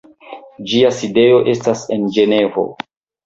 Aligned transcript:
Ĝia 0.71 0.89
sidejo 0.99 1.37
estas 1.53 1.85
en 1.97 2.09
Ĝenevo. 2.17 2.65